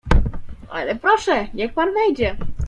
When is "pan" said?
1.73-1.93